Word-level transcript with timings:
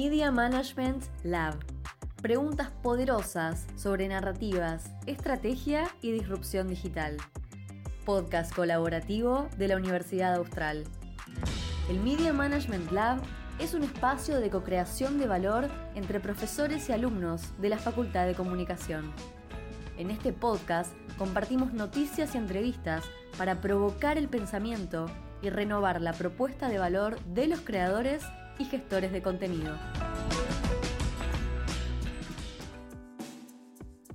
Media 0.00 0.30
Management 0.30 1.02
Lab. 1.24 1.56
Preguntas 2.22 2.70
poderosas 2.84 3.66
sobre 3.74 4.06
narrativas, 4.06 4.92
estrategia 5.06 5.88
y 6.00 6.12
disrupción 6.12 6.68
digital. 6.68 7.16
Podcast 8.04 8.54
colaborativo 8.54 9.48
de 9.58 9.66
la 9.66 9.76
Universidad 9.76 10.36
Austral. 10.36 10.84
El 11.90 11.98
Media 11.98 12.32
Management 12.32 12.92
Lab 12.92 13.18
es 13.58 13.74
un 13.74 13.82
espacio 13.82 14.38
de 14.38 14.50
co-creación 14.50 15.18
de 15.18 15.26
valor 15.26 15.68
entre 15.96 16.20
profesores 16.20 16.88
y 16.88 16.92
alumnos 16.92 17.60
de 17.60 17.68
la 17.68 17.78
Facultad 17.78 18.26
de 18.26 18.36
Comunicación. 18.36 19.12
En 19.96 20.12
este 20.12 20.32
podcast 20.32 20.92
compartimos 21.18 21.72
noticias 21.72 22.36
y 22.36 22.38
entrevistas 22.38 23.04
para 23.36 23.60
provocar 23.60 24.16
el 24.16 24.28
pensamiento 24.28 25.06
y 25.42 25.50
renovar 25.50 26.00
la 26.00 26.12
propuesta 26.12 26.68
de 26.68 26.78
valor 26.78 27.18
de 27.24 27.48
los 27.48 27.62
creadores 27.62 28.22
y 28.58 28.64
gestores 28.64 29.12
de 29.12 29.22
contenido. 29.22 29.76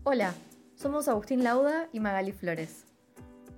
Hola, 0.04 0.34
somos 0.76 1.08
Agustín 1.08 1.44
Lauda 1.44 1.88
y 1.94 2.00
Magali 2.00 2.34
Flores. 2.34 2.86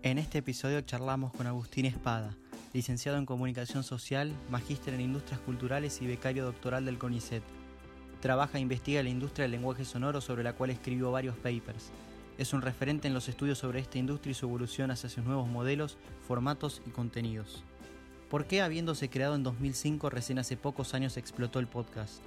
En 0.04 0.20
este 0.20 0.38
episodio 0.38 0.82
charlamos 0.82 1.34
con 1.34 1.48
Agustín 1.48 1.86
Espada, 1.86 2.38
licenciado 2.74 3.18
en 3.18 3.26
Comunicación 3.26 3.84
Social, 3.84 4.32
magíster 4.50 4.94
en 4.94 5.02
Industrias 5.02 5.40
Culturales 5.40 6.02
y 6.02 6.08
becario 6.08 6.46
doctoral 6.46 6.86
del 6.86 7.00
CONICET. 7.00 7.42
Trabaja 8.22 8.60
e 8.60 8.62
investiga 8.62 9.02
la 9.02 9.10
industria 9.10 9.44
del 9.44 9.52
lenguaje 9.52 9.86
sonoro 9.86 10.22
sobre 10.22 10.44
la 10.44 10.54
cual 10.54 10.70
escribió 10.70 11.12
varios 11.12 11.36
papers. 11.38 11.90
Es 12.38 12.54
un 12.54 12.62
referente 12.62 13.08
en 13.08 13.14
los 13.14 13.30
estudios 13.30 13.58
sobre 13.58 13.80
esta 13.80 13.98
industria 13.98 14.32
y 14.32 14.36
su 14.36 14.46
evolución 14.46 14.92
hacia 14.92 15.10
sus 15.10 15.24
nuevos 15.24 15.48
modelos, 15.48 15.98
formatos 16.28 16.82
y 16.86 16.92
contenidos. 16.92 17.64
¿Por 18.36 18.48
qué 18.48 18.62
habiéndose 18.62 19.10
creado 19.10 19.36
en 19.36 19.44
2005 19.44 20.10
recién 20.10 20.40
hace 20.40 20.58
pocos 20.58 20.94
años 20.94 21.16
explotó 21.16 21.60
el 21.60 21.68
podcast? 21.68 22.22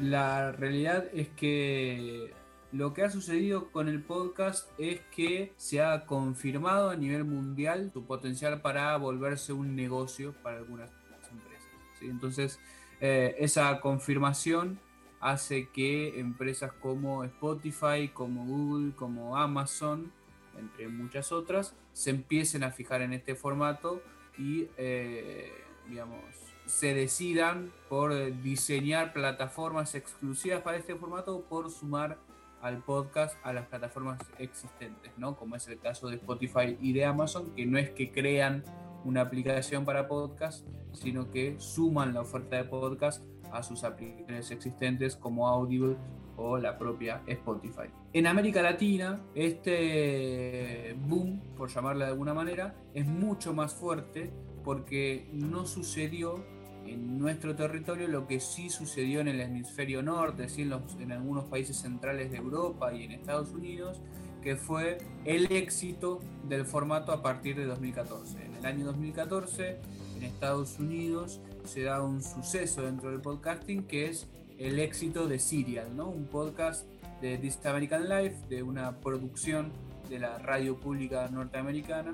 La 0.00 0.50
realidad 0.50 1.08
es 1.12 1.28
que 1.28 2.32
lo 2.72 2.94
que 2.94 3.02
ha 3.02 3.10
sucedido 3.10 3.70
con 3.70 3.88
el 3.88 4.02
podcast 4.02 4.70
es 4.78 5.02
que 5.14 5.52
se 5.58 5.82
ha 5.82 6.06
confirmado 6.06 6.88
a 6.88 6.96
nivel 6.96 7.24
mundial 7.24 7.90
su 7.92 8.06
potencial 8.06 8.62
para 8.62 8.96
volverse 8.96 9.52
un 9.52 9.76
negocio 9.76 10.32
para 10.42 10.56
algunas 10.56 10.90
empresas. 11.30 11.68
Entonces, 12.00 12.58
eh, 13.02 13.36
esa 13.40 13.78
confirmación 13.82 14.80
hace 15.20 15.68
que 15.68 16.18
empresas 16.18 16.72
como 16.72 17.24
Spotify, 17.24 18.08
como 18.08 18.46
Google, 18.46 18.94
como 18.96 19.36
Amazon, 19.36 20.10
entre 20.58 20.88
muchas 20.88 21.30
otras, 21.30 21.74
se 21.92 22.08
empiecen 22.08 22.64
a 22.64 22.70
fijar 22.70 23.02
en 23.02 23.12
este 23.12 23.34
formato 23.34 24.00
y, 24.38 24.68
eh, 24.76 25.52
digamos, 25.88 26.20
se 26.66 26.94
decidan 26.94 27.72
por 27.88 28.14
diseñar 28.42 29.12
plataformas 29.12 29.94
exclusivas 29.94 30.62
para 30.62 30.76
este 30.76 30.94
formato 30.94 31.42
por 31.42 31.70
sumar 31.70 32.18
al 32.62 32.82
podcast 32.82 33.36
a 33.42 33.52
las 33.52 33.66
plataformas 33.66 34.20
existentes, 34.38 35.12
¿no? 35.16 35.36
Como 35.36 35.56
es 35.56 35.66
el 35.68 35.78
caso 35.78 36.08
de 36.08 36.16
Spotify 36.16 36.76
y 36.80 36.92
de 36.92 37.04
Amazon, 37.04 37.54
que 37.54 37.66
no 37.66 37.78
es 37.78 37.90
que 37.90 38.12
crean 38.12 38.62
una 39.04 39.22
aplicación 39.22 39.84
para 39.84 40.08
podcast, 40.08 40.66
sino 40.92 41.30
que 41.30 41.56
suman 41.58 42.12
la 42.14 42.20
oferta 42.20 42.56
de 42.56 42.64
podcast 42.64 43.24
a 43.50 43.62
sus 43.62 43.82
aplicaciones 43.84 44.50
existentes 44.50 45.16
como 45.16 45.48
Audible 45.48 45.96
o 46.36 46.58
la 46.58 46.78
propia 46.78 47.22
Spotify. 47.26 47.88
En 48.12 48.26
América 48.26 48.62
Latina, 48.62 49.20
este 49.34 50.96
boom, 51.06 51.40
por 51.56 51.68
llamarla 51.68 52.06
de 52.06 52.10
alguna 52.12 52.34
manera, 52.34 52.74
es 52.94 53.06
mucho 53.06 53.52
más 53.52 53.74
fuerte 53.74 54.30
porque 54.64 55.28
no 55.32 55.66
sucedió 55.66 56.44
en 56.86 57.18
nuestro 57.18 57.54
territorio 57.54 58.08
lo 58.08 58.26
que 58.26 58.40
sí 58.40 58.68
sucedió 58.70 59.20
en 59.20 59.28
el 59.28 59.40
hemisferio 59.40 60.02
norte, 60.02 60.46
en, 60.56 60.72
en 61.00 61.12
algunos 61.12 61.44
países 61.44 61.76
centrales 61.76 62.30
de 62.30 62.38
Europa 62.38 62.92
y 62.92 63.04
en 63.04 63.12
Estados 63.12 63.50
Unidos, 63.50 64.00
que 64.42 64.56
fue 64.56 64.98
el 65.24 65.52
éxito 65.52 66.20
del 66.48 66.64
formato 66.64 67.12
a 67.12 67.22
partir 67.22 67.56
de 67.56 67.66
2014. 67.66 68.44
En 68.44 68.54
el 68.54 68.66
año 68.66 68.86
2014, 68.86 69.78
en 70.16 70.22
Estados 70.22 70.78
Unidos, 70.78 71.40
se 71.64 71.82
da 71.82 72.02
un 72.02 72.22
suceso 72.22 72.82
dentro 72.82 73.10
del 73.10 73.20
podcasting 73.20 73.84
que 73.84 74.06
es 74.06 74.28
el 74.60 74.78
éxito 74.78 75.26
de 75.26 75.38
Serial, 75.38 75.96
¿no? 75.96 76.08
un 76.08 76.26
podcast 76.26 76.86
de 77.22 77.38
This 77.38 77.58
American 77.64 78.08
Life, 78.08 78.36
de 78.48 78.62
una 78.62 79.00
producción 79.00 79.72
de 80.10 80.18
la 80.18 80.38
radio 80.38 80.76
pública 80.76 81.28
norteamericana, 81.28 82.12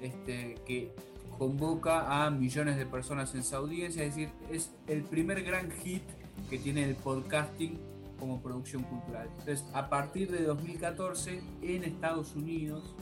este, 0.00 0.56
que 0.66 0.92
convoca 1.38 2.24
a 2.24 2.30
millones 2.30 2.76
de 2.76 2.84
personas 2.84 3.32
en 3.34 3.44
su 3.44 3.54
audiencia, 3.54 4.02
es 4.02 4.16
decir, 4.16 4.30
es 4.50 4.72
el 4.88 5.04
primer 5.04 5.44
gran 5.44 5.70
hit 5.70 6.02
que 6.50 6.58
tiene 6.58 6.84
el 6.84 6.96
podcasting 6.96 7.78
como 8.18 8.40
producción 8.40 8.82
cultural. 8.82 9.28
Entonces, 9.38 9.64
a 9.72 9.88
partir 9.88 10.30
de 10.32 10.42
2014, 10.42 11.42
en 11.62 11.84
Estados 11.84 12.34
Unidos 12.34 12.94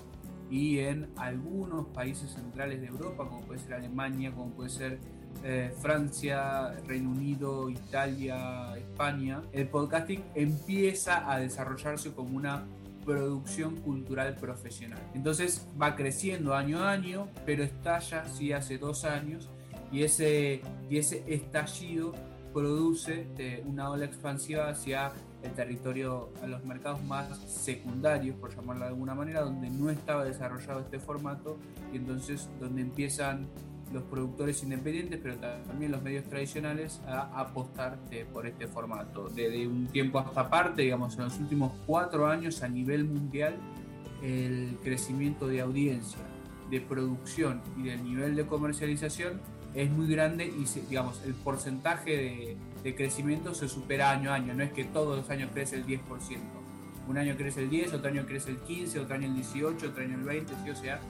y 0.51 0.81
en 0.81 1.09
algunos 1.17 1.87
países 1.89 2.31
centrales 2.33 2.83
de 2.83 2.89
Europa, 2.89 3.27
como 3.27 3.41
puede 3.43 3.61
ser 3.61 3.75
Alemania, 3.75 4.33
como 4.33 4.51
puede 4.51 4.69
ser 4.69 4.99
eh, 5.45 5.75
Francia, 5.81 6.73
Reino 6.87 7.11
Unido, 7.11 7.69
Italia, 7.69 8.77
España, 8.77 9.43
el 9.53 9.69
podcasting 9.69 10.23
empieza 10.35 11.31
a 11.31 11.39
desarrollarse 11.39 12.13
como 12.13 12.37
una 12.37 12.65
producción 13.05 13.77
cultural 13.77 14.35
profesional. 14.37 15.01
Entonces 15.15 15.67
va 15.81 15.97
creciendo 15.97 16.55
año 16.55 16.81
a 16.81 16.93
año, 16.93 17.29
pero 17.45 17.65
estalla 17.65 18.29
sí 18.29 18.53
hace 18.53 18.79
dos 18.79 19.05
años 19.05 19.49
y 19.91 20.05
ese, 20.05 20.63
y 20.89 20.99
ese 20.99 21.25
estallido 21.27 22.13
produce 22.53 23.27
eh, 23.39 23.63
una 23.67 23.91
ola 23.91 24.05
expansiva 24.05 24.69
hacia 24.69 25.13
el 25.43 25.53
territorio, 25.53 26.31
a 26.43 26.47
los 26.47 26.65
mercados 26.65 27.03
más 27.05 27.37
secundarios, 27.39 28.37
por 28.37 28.55
llamarlo 28.55 28.85
de 28.85 28.91
alguna 28.91 29.15
manera, 29.15 29.41
donde 29.41 29.69
no 29.71 29.91
estaba 29.91 30.25
desarrollado 30.25 30.81
este 30.81 31.01
formato 31.01 31.59
y 31.93 31.97
entonces 31.97 32.49
donde 32.61 32.83
empiezan 32.83 33.49
los 33.93 34.03
productores 34.05 34.63
independientes, 34.63 35.21
pero 35.23 35.37
también 35.37 35.93
los 35.93 36.03
medios 36.03 36.25
tradicionales, 36.25 37.01
a 37.07 37.41
apostar 37.41 37.99
por 38.33 38.47
este 38.47 38.67
formato. 38.67 39.29
Desde 39.29 39.67
un 39.67 39.87
tiempo 39.87 40.19
hasta 40.19 40.49
parte, 40.49 40.83
digamos, 40.83 41.17
en 41.19 41.25
los 41.25 41.39
últimos 41.39 41.73
cuatro 41.87 42.27
años 42.27 42.63
a 42.63 42.69
nivel 42.69 43.05
mundial, 43.05 43.57
el 44.23 44.79
crecimiento 44.83 45.47
de 45.49 45.61
audiencia, 45.61 46.21
de 46.71 46.81
producción 46.81 47.61
y 47.77 47.83
del 47.83 48.03
nivel 48.03 48.35
de 48.37 48.47
comercialización 48.47 49.41
es 49.75 49.91
muy 49.91 50.07
grande 50.07 50.47
y 50.47 50.65
digamos 50.89 51.23
el 51.25 51.35
porcentaje 51.35 52.57
de, 52.83 52.95
crecimiento 52.95 53.55
se 53.55 53.69
supera 53.69 54.11
año 54.11 54.33
a 54.33 54.35
año, 54.35 54.55
no 54.55 54.65
es 54.65 54.73
que 54.73 54.85
todos 54.85 55.17
los 55.17 55.31
años 55.31 55.51
crece 55.53 55.77
el 55.77 55.87
10%. 55.87 56.01
Un 57.09 57.19
año 57.19 57.37
crece 57.37 57.63
el 57.63 57.71
10, 57.71 57.95
otro 57.95 58.09
año 58.11 58.25
crece 58.27 58.51
el 58.51 58.59
15, 58.59 59.01
otro 59.01 59.15
año 59.15 59.27
el 59.27 59.35
18, 59.35 59.89
otro 59.89 60.03
año 60.03 60.17
el 60.17 60.25
20, 60.25 60.71
o 60.71 60.77
sea, 60.77 61.01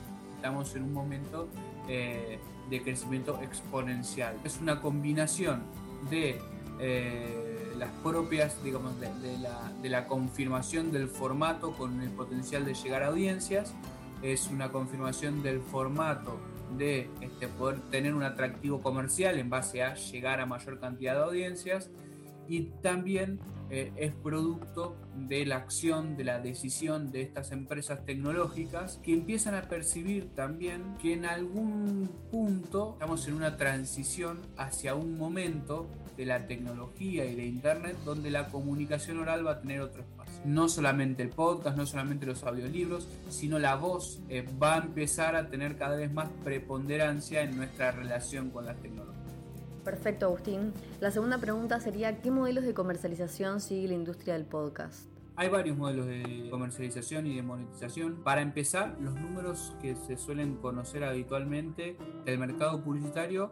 estamos 0.42 0.74
en 0.74 0.82
un 0.82 0.92
momento 0.92 1.48
eh, 1.88 2.40
de 2.68 2.82
crecimiento 2.82 3.40
exponencial. 3.42 4.34
Es 4.42 4.60
una 4.60 4.80
combinación 4.80 5.62
de 6.10 6.40
eh, 6.80 7.72
las 7.78 7.90
propias, 8.02 8.60
digamos, 8.64 8.98
de, 8.98 9.38
la, 9.38 9.72
de 9.80 9.88
la 9.88 10.08
confirmación 10.08 10.90
del 10.90 11.06
formato 11.06 11.74
con 11.74 12.00
el 12.00 12.10
potencial 12.10 12.64
de 12.64 12.74
llegar 12.74 13.04
a 13.04 13.06
audiencias, 13.06 13.72
es 14.20 14.48
una 14.48 14.72
confirmación 14.72 15.44
del 15.44 15.60
formato 15.60 16.40
de 16.76 17.08
este, 17.20 17.46
poder 17.46 17.78
tener 17.92 18.12
un 18.12 18.24
atractivo 18.24 18.82
comercial 18.82 19.38
en 19.38 19.48
base 19.48 19.84
a 19.84 19.94
llegar 19.94 20.40
a 20.40 20.46
mayor 20.46 20.80
cantidad 20.80 21.14
de 21.14 21.22
audiencias 21.22 21.88
y 22.48 22.62
también 22.82 23.40
eh, 23.70 23.90
es 23.96 24.12
producto 24.12 24.96
de 25.16 25.46
la 25.46 25.56
acción, 25.56 26.14
de 26.16 26.24
la 26.24 26.40
decisión 26.40 27.10
de 27.10 27.22
estas 27.22 27.52
empresas 27.52 28.04
tecnológicas 28.04 29.00
que 29.02 29.14
empiezan 29.14 29.54
a 29.54 29.62
percibir 29.62 30.34
también 30.34 30.96
que 31.00 31.14
en 31.14 31.24
algún 31.24 32.10
punto 32.30 32.92
estamos 32.92 33.26
en 33.28 33.34
una 33.34 33.56
transición 33.56 34.40
hacia 34.58 34.94
un 34.94 35.16
momento 35.16 35.88
de 36.18 36.26
la 36.26 36.46
tecnología 36.46 37.24
y 37.24 37.34
de 37.34 37.46
Internet 37.46 37.96
donde 38.04 38.30
la 38.30 38.48
comunicación 38.48 39.18
oral 39.18 39.46
va 39.46 39.52
a 39.52 39.60
tener 39.60 39.80
otro 39.80 40.02
espacio. 40.02 40.42
No 40.44 40.68
solamente 40.68 41.22
el 41.22 41.30
podcast, 41.30 41.76
no 41.76 41.86
solamente 41.86 42.26
los 42.26 42.42
audiolibros, 42.44 43.08
sino 43.30 43.58
la 43.58 43.76
voz 43.76 44.20
eh, 44.28 44.46
va 44.62 44.74
a 44.74 44.78
empezar 44.78 45.34
a 45.34 45.48
tener 45.48 45.78
cada 45.78 45.96
vez 45.96 46.12
más 46.12 46.28
preponderancia 46.44 47.42
en 47.42 47.56
nuestra 47.56 47.90
relación 47.92 48.50
con 48.50 48.66
la 48.66 48.74
tecnología. 48.74 49.21
Perfecto, 49.84 50.26
Agustín. 50.26 50.72
La 51.00 51.10
segunda 51.10 51.38
pregunta 51.38 51.80
sería, 51.80 52.20
¿qué 52.20 52.30
modelos 52.30 52.64
de 52.64 52.72
comercialización 52.72 53.60
sigue 53.60 53.88
la 53.88 53.94
industria 53.94 54.34
del 54.34 54.44
podcast? 54.44 55.06
Hay 55.34 55.48
varios 55.48 55.76
modelos 55.76 56.06
de 56.06 56.48
comercialización 56.50 57.26
y 57.26 57.36
de 57.36 57.42
monetización. 57.42 58.22
Para 58.22 58.42
empezar, 58.42 58.96
los 59.00 59.14
números 59.14 59.74
que 59.80 59.96
se 59.96 60.16
suelen 60.16 60.56
conocer 60.56 61.02
habitualmente 61.04 61.96
del 62.24 62.38
mercado 62.38 62.82
publicitario 62.84 63.50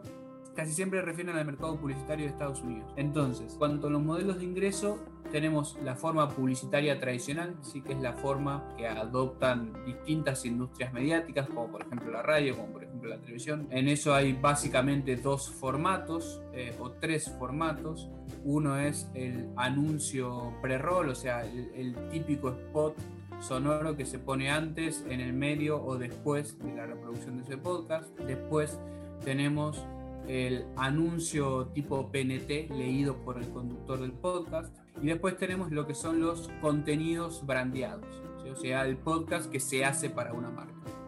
casi 0.55 0.73
siempre 0.73 1.01
refieren 1.01 1.35
al 1.35 1.45
mercado 1.45 1.77
publicitario 1.79 2.25
de 2.25 2.31
Estados 2.31 2.61
Unidos. 2.61 2.91
Entonces, 2.95 3.55
cuanto 3.57 3.87
a 3.87 3.89
los 3.89 4.03
modelos 4.03 4.37
de 4.37 4.45
ingreso, 4.45 4.99
tenemos 5.31 5.77
la 5.83 5.95
forma 5.95 6.29
publicitaria 6.29 6.99
tradicional, 6.99 7.55
sí 7.61 7.81
que 7.81 7.93
es 7.93 8.01
la 8.01 8.13
forma 8.13 8.75
que 8.77 8.87
adoptan 8.87 9.73
distintas 9.85 10.45
industrias 10.45 10.91
mediáticas, 10.93 11.47
como 11.47 11.71
por 11.71 11.81
ejemplo 11.81 12.11
la 12.11 12.21
radio, 12.21 12.55
como 12.57 12.73
por 12.73 12.83
ejemplo 12.83 12.90
ejemplo 13.01 13.09
la 13.09 13.21
televisión. 13.21 13.67
En 13.71 13.87
eso 13.87 14.13
hay 14.13 14.33
básicamente 14.33 15.15
dos 15.15 15.49
formatos 15.49 16.41
eh, 16.53 16.75
o 16.79 16.91
tres 16.91 17.31
formatos. 17.37 18.09
Uno 18.43 18.77
es 18.77 19.09
el 19.13 19.49
anuncio 19.55 20.53
pre-roll, 20.61 21.09
o 21.09 21.15
sea, 21.15 21.43
el, 21.45 21.95
típico 22.11 22.49
spot 22.49 22.95
sonoro 23.39 23.95
que 23.95 24.05
se 24.05 24.19
pone 24.19 24.49
antes, 24.49 25.05
en 25.09 25.19
el 25.19 25.33
medio 25.33 25.83
o 25.83 25.97
después 25.97 26.57
de 26.59 26.73
la 26.73 26.85
reproducción 26.85 27.37
de 27.37 27.43
ese 27.43 27.57
podcast. 27.57 28.09
Después 28.19 28.79
tenemos 29.23 29.83
el 30.27 30.65
anuncio 30.75 31.67
tipo 31.67 32.11
PNT 32.11 32.69
leído 32.69 33.17
por 33.23 33.37
el 33.37 33.49
conductor 33.49 33.99
del 33.99 34.13
podcast. 34.13 34.75
Y 35.01 35.07
después 35.07 35.37
tenemos 35.37 35.71
lo 35.71 35.87
que 35.87 35.95
son 35.95 36.19
los 36.19 36.49
contenidos 36.61 37.45
brandeados, 37.45 38.21
o 38.51 38.55
sea, 38.55 38.85
el 38.85 38.97
podcast 38.97 39.49
que 39.49 39.59
se 39.59 39.85
hace 39.85 40.09
para 40.09 40.33
una 40.33 40.51
marca. 40.51 41.00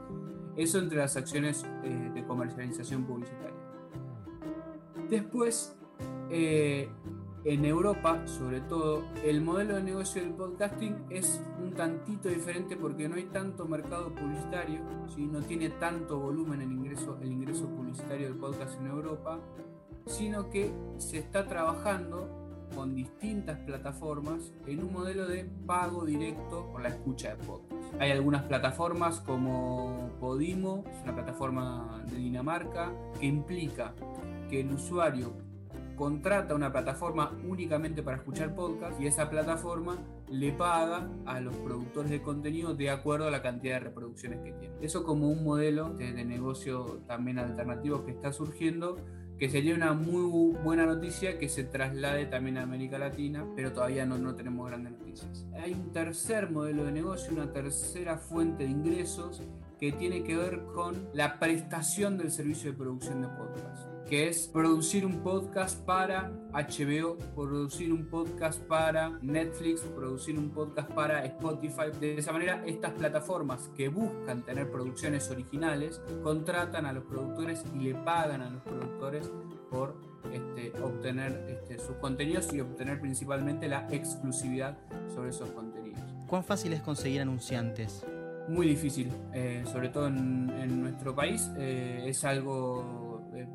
Eso 0.55 0.79
entre 0.79 0.97
las 0.97 1.15
acciones 1.15 1.65
eh, 1.83 2.11
de 2.13 2.23
comercialización 2.25 3.05
publicitaria. 3.05 3.53
Después, 5.09 5.75
eh, 6.29 6.89
en 7.45 7.65
Europa, 7.65 8.25
sobre 8.25 8.61
todo, 8.61 9.03
el 9.23 9.41
modelo 9.41 9.75
de 9.75 9.83
negocio 9.83 10.21
del 10.21 10.33
podcasting 10.33 10.95
es 11.09 11.41
un 11.61 11.73
tantito 11.73 12.29
diferente 12.29 12.77
porque 12.77 13.09
no 13.09 13.15
hay 13.15 13.25
tanto 13.25 13.65
mercado 13.67 14.13
publicitario, 14.15 14.79
no 15.17 15.41
tiene 15.41 15.69
tanto 15.69 16.19
volumen 16.19 16.61
el 16.61 16.71
ingreso, 16.71 17.17
el 17.21 17.31
ingreso 17.31 17.67
publicitario 17.67 18.27
del 18.27 18.37
podcast 18.37 18.79
en 18.79 18.87
Europa, 18.87 19.39
sino 20.05 20.49
que 20.49 20.73
se 20.97 21.17
está 21.17 21.47
trabajando 21.47 22.42
con 22.83 22.95
distintas 22.95 23.57
plataformas 23.59 24.51
en 24.67 24.83
un 24.83 24.91
modelo 24.91 25.25
de 25.25 25.45
pago 25.65 26.03
directo 26.03 26.67
por 26.69 26.81
la 26.81 26.89
escucha 26.89 27.29
de 27.29 27.35
podcast. 27.37 27.93
Hay 27.97 28.11
algunas 28.11 28.43
plataformas 28.43 29.21
como 29.21 30.09
Podimo, 30.19 30.83
es 30.91 31.01
una 31.03 31.15
plataforma 31.15 32.03
de 32.11 32.17
Dinamarca, 32.17 32.91
que 33.17 33.25
implica 33.25 33.93
que 34.49 34.59
el 34.59 34.73
usuario 34.73 35.31
contrata 35.95 36.55
una 36.55 36.73
plataforma 36.73 37.31
únicamente 37.47 38.03
para 38.03 38.17
escuchar 38.17 38.53
podcast 38.53 38.99
y 38.99 39.07
esa 39.07 39.29
plataforma 39.29 39.97
le 40.29 40.51
paga 40.51 41.07
a 41.25 41.39
los 41.39 41.55
productores 41.55 42.11
de 42.11 42.21
contenido 42.21 42.73
de 42.73 42.89
acuerdo 42.89 43.27
a 43.27 43.31
la 43.31 43.41
cantidad 43.41 43.75
de 43.75 43.79
reproducciones 43.85 44.39
que 44.39 44.51
tiene. 44.51 44.75
Eso 44.81 45.05
como 45.05 45.29
un 45.29 45.45
modelo 45.45 45.93
de, 45.93 46.11
negocio 46.25 46.99
también 47.07 47.39
alternativo 47.39 48.03
que 48.03 48.11
está 48.11 48.33
surgiendo 48.33 48.97
que 49.37 49.49
sería 49.49 49.75
una 49.75 49.93
muy 49.93 50.53
buena 50.63 50.85
noticia 50.85 51.37
que 51.37 51.49
se 51.49 51.63
traslade 51.63 52.25
también 52.25 52.57
a 52.57 52.63
América 52.63 52.97
Latina, 52.97 53.45
pero 53.55 53.73
todavía 53.73 54.05
no, 54.05 54.17
no 54.17 54.35
tenemos 54.35 54.67
grandes 54.67 54.93
noticias. 54.93 55.45
Hay 55.61 55.73
un 55.73 55.91
tercer 55.91 56.49
modelo 56.49 56.85
de 56.85 56.91
negocio, 56.91 57.33
una 57.33 57.51
tercera 57.51 58.17
fuente 58.17 58.63
de 58.63 58.71
ingresos 58.71 59.41
que 59.79 59.91
tiene 59.91 60.23
que 60.23 60.35
ver 60.35 60.63
con 60.73 61.09
la 61.13 61.39
prestación 61.39 62.17
del 62.17 62.31
servicio 62.31 62.71
de 62.71 62.77
producción 62.77 63.21
de 63.21 63.27
podcast 63.27 63.92
que 64.13 64.27
es 64.27 64.47
producir 64.47 65.07
un 65.07 65.23
podcast 65.23 65.83
para 65.87 66.31
HBO, 66.53 67.17
producir 67.33 67.91
un 67.91 68.05
podcast 68.05 68.61
para 68.61 69.09
Netflix, 69.23 69.81
producir 69.81 70.37
un 70.37 70.51
podcast 70.51 70.91
para 70.91 71.25
Spotify. 71.25 71.85
De 71.99 72.19
esa 72.19 72.31
manera, 72.31 72.63
estas 72.67 72.91
plataformas 72.91 73.71
que 73.75 73.89
buscan 73.89 74.45
tener 74.45 74.69
producciones 74.69 75.31
originales 75.31 75.99
contratan 76.21 76.85
a 76.85 76.93
los 76.93 77.05
productores 77.05 77.63
y 77.73 77.79
le 77.79 77.95
pagan 77.95 78.43
a 78.43 78.51
los 78.51 78.61
productores 78.61 79.31
por 79.71 79.95
este, 80.31 80.79
obtener 80.79 81.47
este, 81.49 81.79
sus 81.79 81.95
contenidos 81.95 82.53
y 82.53 82.61
obtener 82.61 83.01
principalmente 83.01 83.67
la 83.67 83.87
exclusividad 83.89 84.77
sobre 85.11 85.29
esos 85.29 85.49
contenidos. 85.49 86.03
¿Cuán 86.27 86.43
fácil 86.43 86.73
es 86.73 86.83
conseguir 86.83 87.21
anunciantes? 87.21 88.05
Muy 88.47 88.67
difícil, 88.67 89.09
eh, 89.33 89.63
sobre 89.71 89.89
todo 89.89 90.07
en, 90.07 90.81
nuestro 90.81 91.15
país. 91.15 91.49
Eh, 91.57 92.03
es 92.05 92.23
algo 92.25 93.02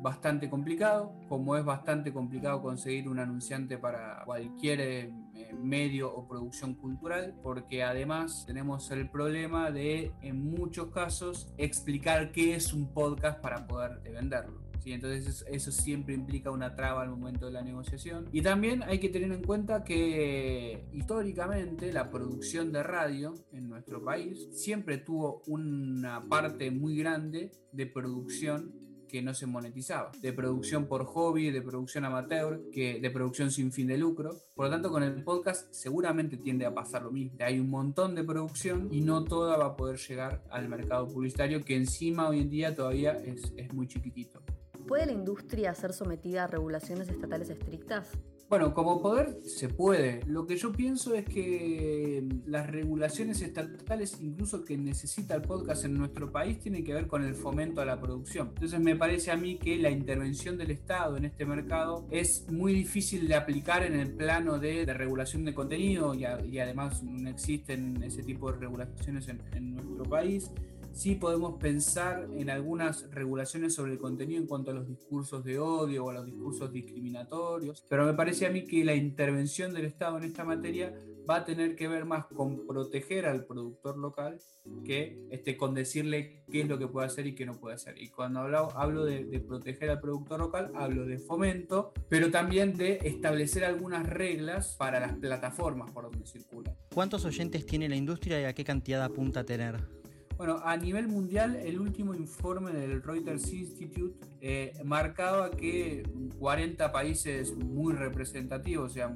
bastante 0.01 0.49
complicado, 0.49 1.13
como 1.27 1.55
es 1.55 1.65
bastante 1.65 2.13
complicado 2.13 2.61
conseguir 2.61 3.09
un 3.09 3.19
anunciante 3.19 3.77
para 3.77 4.23
cualquier 4.25 4.81
eh, 4.81 5.13
medio 5.61 6.13
o 6.13 6.27
producción 6.27 6.75
cultural, 6.75 7.35
porque 7.43 7.83
además 7.83 8.45
tenemos 8.45 8.89
el 8.91 9.09
problema 9.09 9.71
de, 9.71 10.11
en 10.21 10.49
muchos 10.49 10.91
casos, 10.91 11.53
explicar 11.57 12.31
qué 12.31 12.55
es 12.55 12.73
un 12.73 12.93
podcast 12.93 13.39
para 13.41 13.67
poder 13.67 13.99
venderlo. 14.01 14.61
¿sí? 14.79 14.93
Entonces 14.93 15.45
eso 15.49 15.71
siempre 15.71 16.13
implica 16.13 16.51
una 16.51 16.75
traba 16.75 17.01
al 17.01 17.09
momento 17.09 17.47
de 17.47 17.51
la 17.51 17.61
negociación. 17.61 18.27
Y 18.31 18.41
también 18.41 18.83
hay 18.83 18.99
que 18.99 19.09
tener 19.09 19.31
en 19.31 19.43
cuenta 19.43 19.83
que 19.83 20.87
históricamente 20.93 21.91
la 21.91 22.09
producción 22.09 22.71
de 22.71 22.83
radio 22.83 23.33
en 23.51 23.69
nuestro 23.69 24.03
país 24.03 24.47
siempre 24.51 24.97
tuvo 24.97 25.41
una 25.47 26.21
parte 26.29 26.71
muy 26.71 26.97
grande 26.97 27.51
de 27.71 27.85
producción 27.85 28.78
que 29.09 29.21
no 29.21 29.33
se 29.33 29.45
monetizaba, 29.45 30.11
de 30.21 30.31
producción 30.31 30.85
por 30.85 31.03
hobby, 31.05 31.51
de 31.51 31.61
producción 31.61 32.05
amateur, 32.05 32.61
que 32.71 33.01
de 33.01 33.09
producción 33.09 33.51
sin 33.51 33.73
fin 33.73 33.87
de 33.87 33.97
lucro. 33.97 34.29
Por 34.55 34.65
lo 34.65 34.71
tanto, 34.71 34.89
con 34.91 35.03
el 35.03 35.23
podcast 35.23 35.73
seguramente 35.73 36.37
tiende 36.37 36.65
a 36.65 36.73
pasar 36.73 37.03
lo 37.03 37.11
mismo. 37.11 37.37
Hay 37.41 37.59
un 37.59 37.69
montón 37.69 38.15
de 38.15 38.23
producción 38.23 38.87
y 38.91 39.01
no 39.01 39.25
toda 39.25 39.57
va 39.57 39.65
a 39.65 39.75
poder 39.75 39.97
llegar 39.97 40.43
al 40.49 40.69
mercado 40.69 41.07
publicitario, 41.07 41.65
que 41.65 41.75
encima 41.75 42.29
hoy 42.29 42.39
en 42.39 42.49
día 42.49 42.75
todavía 42.75 43.13
es, 43.13 43.51
es 43.57 43.73
muy 43.73 43.87
chiquitito. 43.87 44.41
¿Puede 44.87 45.05
la 45.05 45.11
industria 45.11 45.73
ser 45.73 45.93
sometida 45.93 46.45
a 46.45 46.47
regulaciones 46.47 47.09
estatales 47.09 47.49
estrictas? 47.49 48.11
Bueno, 48.49 48.73
como 48.73 48.99
poder 48.99 49.41
se 49.43 49.69
puede. 49.69 50.21
Lo 50.25 50.47
que 50.47 50.57
yo 50.57 50.71
pienso 50.71 51.13
es 51.13 51.23
que 51.23 52.27
las 52.47 52.65
regulaciones 52.65 53.43
estatales, 53.43 54.17
incluso 54.21 54.65
que 54.65 54.75
necesita 54.75 55.35
el 55.35 55.43
podcast 55.43 55.85
en 55.85 55.93
nuestro 55.93 56.31
país, 56.31 56.59
tienen 56.59 56.83
que 56.83 56.95
ver 56.95 57.05
con 57.05 57.23
el 57.23 57.35
fomento 57.35 57.79
a 57.79 57.85
la 57.85 58.01
producción. 58.01 58.47
Entonces 58.55 58.79
me 58.79 58.95
parece 58.95 59.29
a 59.29 59.37
mí 59.37 59.59
que 59.59 59.77
la 59.77 59.91
intervención 59.91 60.57
del 60.57 60.71
Estado 60.71 61.15
en 61.17 61.25
este 61.25 61.45
mercado 61.45 62.07
es 62.09 62.47
muy 62.49 62.73
difícil 62.73 63.27
de 63.27 63.35
aplicar 63.35 63.83
en 63.83 63.93
el 63.93 64.11
plano 64.15 64.57
de, 64.57 64.83
regulación 64.85 65.45
de 65.45 65.53
contenido 65.53 66.15
y, 66.15 66.25
además 66.25 67.03
no 67.03 67.29
existen 67.29 68.01
ese 68.01 68.23
tipo 68.23 68.51
de 68.51 68.57
regulaciones 68.57 69.27
en, 69.27 69.41
en 69.53 69.75
nuestro 69.75 70.05
país. 70.05 70.49
Sí 70.91 71.15
podemos 71.15 71.59
pensar 71.59 72.27
en 72.35 72.49
algunas 72.49 73.09
regulaciones 73.11 73.73
sobre 73.73 73.93
el 73.93 73.99
contenido 73.99 74.41
en 74.41 74.47
cuanto 74.47 74.71
a 74.71 74.73
los 74.73 74.87
discursos 74.87 75.43
de 75.43 75.59
odio 75.59 76.05
o 76.05 76.09
a 76.09 76.15
los 76.15 76.25
discursos 76.25 76.71
discriminatorios, 76.71 77.83
pero 77.87 78.05
me 78.05 78.13
parece 78.13 78.45
a 78.45 78.49
mí 78.49 78.65
que 78.65 78.83
la 78.83 78.95
intervención 78.95 79.73
del 79.73 79.85
Estado 79.85 80.17
en 80.17 80.23
esta 80.23 80.43
materia 80.43 80.93
va 81.29 81.37
a 81.37 81.45
tener 81.45 81.75
que 81.75 81.87
ver 81.87 82.05
más 82.05 82.25
con 82.25 82.65
proteger 82.65 83.27
al 83.27 83.45
productor 83.45 83.97
local 83.97 84.39
que 84.83 85.19
este, 85.29 85.57
con 85.57 85.75
decirle 85.75 86.43
qué 86.51 86.61
es 86.61 86.67
lo 86.67 86.79
que 86.79 86.87
puede 86.87 87.07
hacer 87.07 87.27
y 87.27 87.35
qué 87.35 87.45
no 87.45 87.53
puede 87.53 87.75
hacer. 87.75 88.01
Y 88.01 88.09
cuando 88.09 88.39
hablo, 88.39 88.69
hablo 88.75 89.05
de, 89.05 89.25
de 89.25 89.39
proteger 89.39 89.91
al 89.91 89.99
productor 89.99 90.39
local, 90.39 90.71
hablo 90.75 91.05
de 91.05 91.19
fomento, 91.19 91.93
pero 92.07 92.31
también 92.31 92.75
de 92.75 92.99
establecer 93.03 93.63
algunas 93.63 94.07
reglas 94.07 94.75
para 94.77 94.99
las 94.99 95.13
plataformas 95.13 95.91
por 95.91 96.09
donde 96.09 96.25
circula. 96.25 96.75
¿Cuántos 96.93 97.25
oyentes 97.25 97.65
tiene 97.65 97.87
la 97.89 97.95
industria 97.95 98.41
y 98.41 98.45
a 98.45 98.53
qué 98.53 98.63
cantidad 98.63 99.03
apunta 99.03 99.41
a 99.41 99.43
tener? 99.43 99.98
Bueno, 100.39 100.59
a 100.63 100.75
nivel 100.77 101.07
mundial, 101.09 101.57
el 101.57 101.81
último 101.81 102.15
informe 102.15 102.71
del 102.71 103.03
Reuters 103.03 103.51
Institute 103.51 104.25
eh, 104.39 104.71
marcaba 104.85 105.51
que 105.51 106.03
40 106.39 106.93
países 106.93 107.53
muy 107.57 107.91
representativos, 107.91 108.91
o 108.91 108.93
sea, 108.93 109.13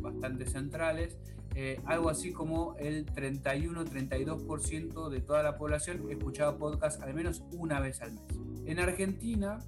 bastante 0.00 0.46
centrales, 0.46 1.18
eh, 1.54 1.82
algo 1.84 2.08
así 2.08 2.32
como 2.32 2.76
el 2.78 3.04
31-32% 3.04 5.10
de 5.10 5.20
toda 5.20 5.42
la 5.42 5.58
población 5.58 6.10
escuchaba 6.10 6.56
podcast 6.56 7.02
al 7.02 7.12
menos 7.12 7.42
una 7.52 7.78
vez 7.78 8.00
al 8.00 8.14
mes. 8.14 8.24
En 8.64 8.80
Argentina, 8.80 9.58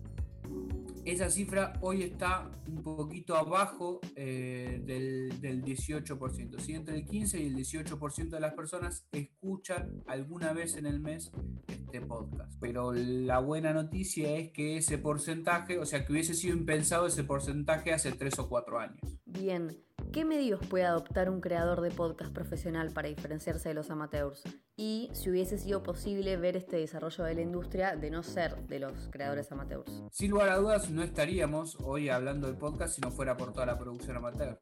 esa 1.07 1.31
cifra 1.31 1.73
hoy 1.81 2.03
está 2.03 2.51
un 2.67 2.83
poquito 2.83 3.37
abajo 3.37 4.01
eh, 4.17 4.83
del, 4.85 5.41
del, 5.41 5.65
18%. 5.65 6.59
¿sí? 6.59 6.75
Entre 6.75 6.97
el 6.97 7.07
15 7.07 7.41
y 7.41 7.47
el 7.47 7.57
18% 7.57 8.29
de 8.29 8.41
las 8.41 8.55
personas 8.55 9.07
escuchan 9.13 10.03
alguna 10.07 10.53
vez 10.53 10.77
en 10.77 10.87
el 10.87 10.99
mes 10.99 11.31
este 11.69 12.01
podcast. 12.01 12.53
Pero 12.61 12.93
la 12.93 13.39
buena 13.39 13.73
noticia 13.73 14.37
es 14.37 14.51
que 14.51 14.77
ese 14.77 14.99
porcentaje, 14.99 15.79
o 15.79 15.87
sea, 15.87 16.05
que 16.05 16.13
hubiese 16.13 16.35
sido 16.35 16.57
impensado 16.57 17.07
ese 17.07 17.23
porcentaje 17.25 17.93
hace 17.93 18.11
3 18.13 18.39
o 18.41 18.49
4 18.49 18.79
años. 18.79 19.19
Bien, 19.25 19.77
¿Qué 20.13 20.25
medios 20.25 20.61
puede 20.67 20.85
adoptar 20.85 21.29
un 21.31 21.41
creador 21.41 21.81
de 21.81 21.91
podcast 21.91 22.33
profesional 22.33 22.91
para 22.93 23.09
diferenciarse 23.09 23.69
de 23.69 23.75
los 23.75 23.91
amateurs? 23.91 24.43
Y 24.79 25.09
si 25.15 25.31
hubiese 25.31 25.57
sido 25.57 25.83
posible 25.83 26.37
ver 26.37 26.55
este 26.55 26.77
desarrollo 26.77 27.25
de 27.25 27.35
la 27.35 27.41
industria 27.41 27.97
de 27.97 28.11
no 28.11 28.23
ser 28.23 28.67
de 28.67 28.79
los 28.79 29.09
creadores 29.11 29.51
amateurs. 29.51 29.91
Sin 30.13 30.31
lugar 30.33 30.51
a 30.51 30.59
dudas, 30.59 30.91
no 30.91 31.03
estaríamos 31.03 31.79
hoy 31.81 32.11
hablando 32.11 32.47
de 32.47 32.53
podcast 32.53 32.95
si 32.95 33.01
no 33.01 33.11
fuera 33.11 33.39
por 33.39 33.55
toda 33.55 33.65
la 33.65 33.79
producción 33.79 34.19
amateur, 34.19 34.61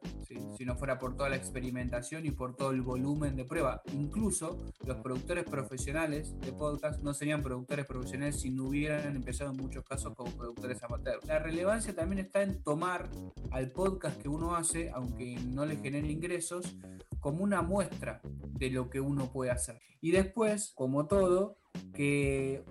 si 0.57 0.65
no 0.65 0.77
fuera 0.77 1.01
por 1.01 1.17
toda 1.17 1.31
la 1.31 1.37
experimentación 1.37 2.27
y 2.27 2.31
por 2.31 2.55
todo 2.55 2.71
el 2.71 2.83
volumen 2.83 3.35
de 3.35 3.45
prueba. 3.45 3.83
Incluso 3.93 4.63
los 4.87 4.99
productores 4.99 5.45
profesionales 5.47 6.39
de 6.39 6.53
podcast 6.53 7.03
no 7.03 7.13
serían 7.13 7.43
productores 7.43 7.85
profesionales 7.85 8.41
si 8.41 8.51
no 8.51 8.69
hubieran 8.69 9.17
empezado 9.17 9.51
en 9.51 9.57
muchos 9.57 9.85
casos 9.85 10.15
como 10.15 10.31
productores 10.31 10.81
amateurs. 10.85 11.27
La 11.27 11.41
relevancia 11.41 11.93
también 11.93 12.25
está 12.25 12.43
en 12.43 12.63
tomar 12.63 13.11
al 13.51 13.73
podcast 13.73 14.23
que 14.23 14.29
uno 14.29 14.55
hace, 14.55 14.91
aunque 14.91 15.35
no 15.45 15.67
le 15.67 15.75
genere 15.77 16.09
ingresos, 16.09 16.77
como 17.25 17.43
una 17.43 17.63
muestra 17.63 18.21
de 18.23 18.69
lo 18.69 18.91
que 18.91 19.01
uno 19.01 19.33
puede 19.33 19.51
hacer. 19.51 19.81
Y 20.03 20.11
después, 20.11 20.73
como 20.75 21.07
todo, 21.07 21.57
que 21.95 22.63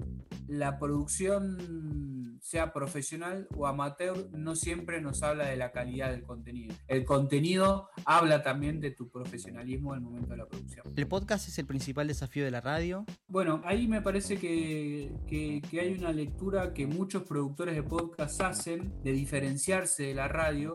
la 0.48 0.78
producción 0.78 2.23
sea 2.44 2.74
profesional 2.74 3.48
o 3.56 3.68
amateur 3.68 4.30
no 4.34 4.56
siempre 4.56 5.00
nos 5.00 5.24
habla 5.24 5.48
de 5.48 5.56
la 5.56 5.72
calidad 5.72 6.12
del 6.12 6.24
contenido. 6.24 6.76
El 6.90 7.06
contenido 7.06 7.90
habla 8.04 8.44
también 8.44 8.82
de 8.82 8.92
tu 8.92 9.10
profesionalismo 9.10 9.94
al 9.94 10.02
momento 10.02 10.32
de 10.32 10.38
la 10.38 10.46
producción. 10.46 10.86
¿El 10.94 11.08
podcast 11.08 11.48
es 11.48 11.58
el 11.58 11.66
principal 11.66 12.08
desafío 12.10 12.44
de 12.44 12.52
la 12.52 12.60
radio? 12.60 13.06
Bueno, 13.28 13.62
ahí 13.64 13.88
me 13.88 14.02
parece 14.02 14.38
que, 14.38 15.14
que 15.26 15.80
hay 15.80 15.94
una 15.94 16.12
lectura 16.12 16.74
que 16.74 16.86
muchos 16.86 17.24
productores 17.24 17.76
de 17.76 17.84
podcast 17.84 18.42
hacen 18.42 19.02
de 19.04 19.14
diferenciarse 19.14 20.04
de 20.04 20.14
la 20.14 20.28
radio 20.28 20.74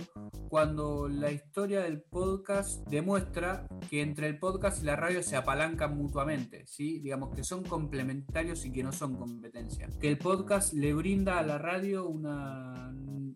cuando 0.49 1.09
la 1.09 1.31
historia 1.31 1.83
del 1.83 2.01
podcast 2.01 2.89
demuestra 2.89 3.67
que 3.91 4.01
entre 4.01 4.27
el 4.27 4.39
podcast 4.39 4.83
y 4.83 4.87
la 4.87 4.97
radio 4.97 5.23
se 5.23 5.37
apalancan 5.37 5.97
mutuamente, 5.97 6.67
¿sí? 6.67 7.01
digamos 7.01 7.35
que 7.35 7.45
son 7.45 7.63
complementarios 7.63 8.65
y 8.65 8.73
que 8.73 8.83
no 8.83 8.93
son 8.93 9.17
competencia. 9.17 9.89
Que 10.01 10.09
el 10.09 10.17
podcast 10.17 10.73
le 10.73 10.95
brinda 10.95 11.39
a 11.39 11.43
la 11.43 11.58
radio 11.59 12.07
una 12.07 12.93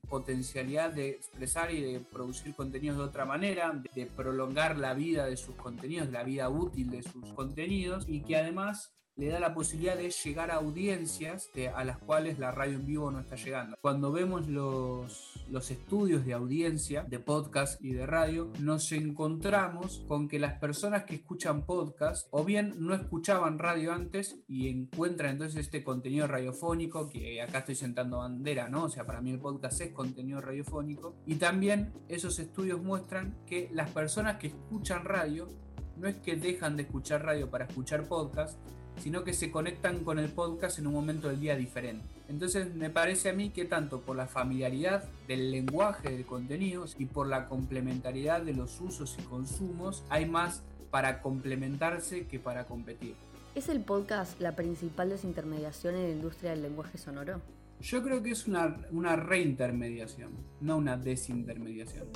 potencialidad 0.08 0.92
de 0.92 1.10
expresar 1.10 1.72
y 1.72 1.80
de 1.80 2.00
producir 2.00 2.54
contenidos 2.54 2.98
de 2.98 3.04
otra 3.04 3.24
manera, 3.24 3.82
de 3.94 4.06
prolongar 4.06 4.76
la 4.76 4.94
vida 4.94 5.26
de 5.26 5.36
sus 5.36 5.54
contenidos, 5.54 6.10
la 6.10 6.22
vida 6.22 6.48
útil 6.48 6.90
de 6.90 7.02
sus 7.02 7.32
contenidos 7.32 8.04
y 8.08 8.20
que 8.22 8.36
además 8.36 8.92
le 9.16 9.28
da 9.28 9.38
la 9.38 9.54
posibilidad 9.54 9.96
de 9.96 10.10
llegar 10.10 10.50
a 10.50 10.56
audiencias 10.56 11.50
a 11.74 11.84
las 11.84 11.98
cuales 11.98 12.38
la 12.38 12.50
radio 12.50 12.76
en 12.76 12.86
vivo 12.86 13.10
no 13.10 13.20
está 13.20 13.36
llegando. 13.36 13.76
Cuando 13.80 14.10
vemos 14.10 14.48
los, 14.48 15.44
los 15.50 15.70
estudios 15.70 16.24
de 16.24 16.32
audiencia 16.32 17.04
de 17.04 17.18
podcast 17.18 17.82
y 17.82 17.92
de 17.92 18.06
radio, 18.06 18.50
nos 18.60 18.90
encontramos 18.92 20.02
con 20.08 20.28
que 20.28 20.38
las 20.38 20.58
personas 20.58 21.04
que 21.04 21.16
escuchan 21.16 21.66
podcast 21.66 22.26
o 22.30 22.44
bien 22.44 22.74
no 22.78 22.94
escuchaban 22.94 23.58
radio 23.58 23.92
antes 23.92 24.38
y 24.48 24.68
encuentran 24.68 25.32
entonces 25.32 25.66
este 25.66 25.84
contenido 25.84 26.26
radiofónico, 26.26 27.08
que 27.08 27.42
acá 27.42 27.58
estoy 27.58 27.74
sentando 27.74 28.18
bandera, 28.18 28.68
¿no? 28.68 28.84
O 28.84 28.88
sea, 28.88 29.04
para 29.04 29.20
mí 29.20 29.30
el 29.30 29.40
podcast 29.40 29.80
es 29.80 29.92
contenido 29.92 30.40
radiofónico. 30.40 31.16
Y 31.26 31.36
también 31.36 31.92
esos 32.08 32.38
estudios 32.38 32.82
muestran 32.82 33.36
que 33.46 33.68
las 33.72 33.90
personas 33.90 34.38
que 34.38 34.48
escuchan 34.48 35.04
radio 35.04 35.48
no 35.96 36.08
es 36.08 36.16
que 36.16 36.36
dejan 36.36 36.76
de 36.76 36.84
escuchar 36.84 37.24
radio 37.24 37.50
para 37.50 37.66
escuchar 37.66 38.08
podcast, 38.08 38.58
sino 39.02 39.24
que 39.24 39.32
se 39.32 39.50
conectan 39.50 40.04
con 40.04 40.20
el 40.20 40.28
podcast 40.28 40.78
en 40.78 40.86
un 40.86 40.94
momento 40.94 41.28
del 41.28 41.40
día 41.40 41.56
diferente. 41.56 42.06
Entonces 42.28 42.72
me 42.72 42.88
parece 42.88 43.30
a 43.30 43.32
mí 43.32 43.50
que 43.50 43.64
tanto 43.64 44.02
por 44.02 44.16
la 44.16 44.28
familiaridad 44.28 45.02
del 45.26 45.50
lenguaje 45.50 46.16
de 46.16 46.22
contenidos 46.22 46.94
y 47.00 47.06
por 47.06 47.26
la 47.26 47.48
complementariedad 47.48 48.42
de 48.42 48.54
los 48.54 48.80
usos 48.80 49.16
y 49.18 49.22
consumos, 49.22 50.04
hay 50.08 50.26
más 50.26 50.62
para 50.92 51.20
complementarse 51.20 52.28
que 52.28 52.38
para 52.38 52.66
competir. 52.66 53.16
¿Es 53.56 53.68
el 53.68 53.80
podcast 53.80 54.40
la 54.40 54.54
principal 54.54 55.08
desintermediación 55.08 55.96
en 55.96 56.04
la 56.04 56.10
industria 56.10 56.52
del 56.52 56.62
lenguaje 56.62 56.96
sonoro? 56.96 57.40
Yo 57.80 58.04
creo 58.04 58.22
que 58.22 58.30
es 58.30 58.46
una, 58.46 58.76
una 58.92 59.16
reintermediación, 59.16 60.30
no 60.60 60.76
una 60.76 60.96
desintermediación. 60.96 62.06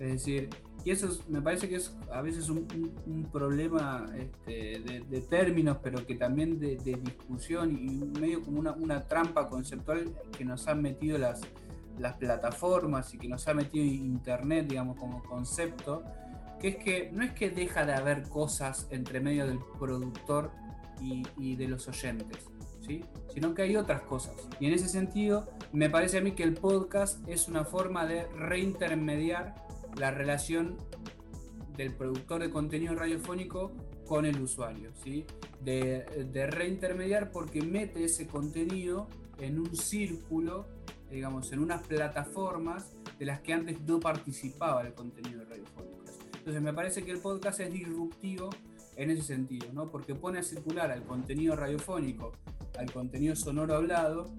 Es 0.00 0.12
decir, 0.12 0.48
y 0.82 0.90
eso 0.90 1.08
me 1.28 1.42
parece 1.42 1.68
que 1.68 1.76
es 1.76 1.94
a 2.10 2.22
veces 2.22 2.48
un, 2.48 3.28
problema 3.30 4.10
este, 4.16 4.80
de, 4.80 5.20
términos, 5.20 5.76
pero 5.82 6.06
que 6.06 6.14
también 6.14 6.58
de, 6.58 6.76
discusión 6.76 7.76
y 7.76 8.18
medio 8.18 8.42
como 8.42 8.60
una, 8.60 9.06
trampa 9.06 9.46
conceptual 9.48 10.10
que 10.36 10.44
nos 10.44 10.66
han 10.68 10.80
metido 10.80 11.18
las, 11.18 11.42
las 11.98 12.14
plataformas 12.14 13.12
y 13.12 13.18
que 13.18 13.28
nos 13.28 13.46
ha 13.46 13.52
metido 13.52 13.84
Internet, 13.84 14.68
digamos, 14.68 14.96
como 14.98 15.22
concepto, 15.22 16.02
que 16.58 16.68
es 16.68 16.76
que 16.76 17.10
no 17.12 17.22
es 17.22 17.32
que 17.32 17.50
deja 17.50 17.84
de 17.84 17.92
haber 17.92 18.22
cosas 18.22 18.88
entre 18.90 19.20
medio 19.20 19.46
del 19.46 19.58
productor 19.78 20.50
y, 21.00 21.22
y 21.36 21.56
de 21.56 21.68
los 21.68 21.86
oyentes. 21.88 22.38
¿Sí? 22.80 23.04
sino 23.32 23.54
que 23.54 23.62
hay 23.62 23.76
otras 23.76 24.02
cosas. 24.02 24.34
Y 24.58 24.66
en 24.66 24.74
ese 24.74 24.88
sentido, 24.88 25.48
me 25.72 25.88
parece 25.90 26.18
a 26.18 26.20
mí 26.22 26.32
que 26.32 26.42
el 26.42 26.54
podcast 26.54 27.20
es 27.28 27.46
una 27.46 27.64
forma 27.64 28.06
de 28.06 28.26
reintermediar 28.28 29.54
la 29.96 30.10
relación 30.10 30.76
del 31.76 31.94
productor 31.94 32.42
de 32.42 32.50
contenido 32.50 32.94
radiofónico 32.94 33.72
con 34.06 34.26
el 34.26 34.40
usuario, 34.40 34.90
¿sí? 35.02 35.24
de, 35.62 36.04
reintermediar 36.50 37.30
porque 37.30 37.62
mete 37.62 38.04
ese 38.04 38.26
contenido 38.26 39.08
en 39.38 39.58
un 39.58 39.76
círculo, 39.76 40.66
digamos, 41.10 41.52
en 41.52 41.60
unas 41.60 41.86
plataformas 41.86 42.92
de 43.18 43.26
las 43.26 43.40
que 43.40 43.52
antes 43.52 43.80
no 43.82 44.00
participaba 44.00 44.82
el 44.82 44.94
contenido 44.94 45.44
radiofónico. 45.44 46.04
Entonces 46.38 46.62
me 46.62 46.72
parece 46.72 47.04
que 47.04 47.12
el 47.12 47.18
podcast 47.18 47.60
es 47.60 47.72
disruptivo 47.72 48.50
en 48.96 49.10
ese 49.10 49.22
sentido, 49.22 49.68
¿no? 49.72 49.90
porque 49.90 50.14
pone 50.14 50.40
a 50.40 50.42
circular 50.42 50.90
al 50.90 51.04
contenido 51.04 51.54
radiofónico, 51.54 52.32
al 52.78 52.90
contenido 52.92 53.36
sonoro 53.36 53.74
hablado, 53.74 54.34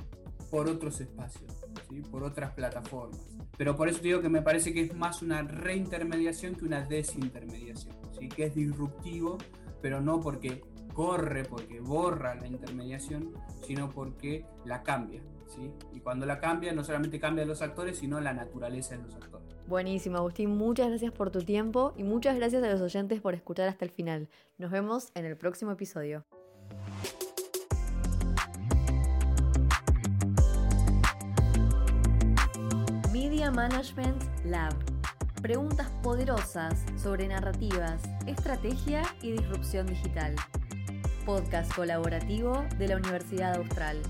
por 0.49 0.67
otros 0.67 0.99
espacios, 0.99 1.60
¿sí? 1.91 2.01
por 2.01 2.23
otras 2.23 2.51
plataformas. 2.53 3.19
Pero 3.57 3.75
por 3.75 3.89
eso 3.89 4.01
digo 4.01 4.21
que 4.21 4.29
me 4.29 4.41
parece 4.41 4.73
que 4.73 4.81
es 4.81 4.95
más 4.95 5.21
una 5.21 5.41
reintermediación 5.41 6.55
que 6.55 6.65
una 6.65 6.81
desintermediación, 6.81 7.95
¿sí? 8.17 8.29
que 8.29 8.45
es 8.45 8.55
disruptivo, 8.55 9.37
pero 9.81 10.01
no 10.01 10.19
porque 10.19 10.61
corre, 10.93 11.43
porque 11.45 11.79
borra 11.79 12.35
la 12.35 12.47
intermediación, 12.47 13.33
sino 13.65 13.89
porque 13.89 14.45
la 14.65 14.83
cambia. 14.83 15.21
¿sí? 15.47 15.71
Y 15.93 15.99
cuando 15.99 16.25
la 16.25 16.39
cambia, 16.39 16.73
no 16.73 16.83
solamente 16.83 17.19
cambia 17.19 17.45
los 17.45 17.61
actores, 17.61 17.97
sino 17.97 18.19
la 18.21 18.33
naturaleza 18.33 18.95
de 18.95 19.03
los 19.03 19.15
actores. 19.15 19.31
Buenísimo, 19.67 20.17
Agustín. 20.17 20.57
Muchas 20.57 20.89
gracias 20.89 21.11
por 21.13 21.31
tu 21.31 21.43
tiempo 21.43 21.93
y 21.95 22.03
muchas 22.03 22.35
gracias 22.35 22.63
a 22.63 22.69
los 22.69 22.81
oyentes 22.81 23.21
por 23.21 23.35
escuchar 23.35 23.69
hasta 23.69 23.85
el 23.85 23.91
final. 23.91 24.27
Nos 24.57 24.71
vemos 24.71 25.11
en 25.15 25.25
el 25.25 25.37
próximo 25.37 25.71
episodio. 25.71 26.25
Management 33.51 34.23
Lab. 34.45 34.73
Preguntas 35.41 35.89
poderosas 36.01 36.85
sobre 36.95 37.27
narrativas, 37.27 38.01
estrategia 38.25 39.03
y 39.21 39.31
disrupción 39.31 39.87
digital. 39.87 40.35
Podcast 41.25 41.73
colaborativo 41.75 42.63
de 42.77 42.87
la 42.87 42.97
Universidad 42.97 43.57
Austral. 43.57 44.01